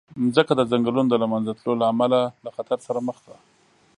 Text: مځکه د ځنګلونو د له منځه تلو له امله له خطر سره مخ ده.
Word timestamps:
مځکه 0.23 0.53
د 0.55 0.61
ځنګلونو 0.71 1.09
د 1.11 1.15
له 1.21 1.27
منځه 1.33 1.51
تلو 1.59 1.73
له 1.81 1.85
امله 1.93 2.19
له 2.43 2.49
خطر 2.55 2.77
سره 2.87 2.99
مخ 3.07 3.17
ده. 3.27 3.37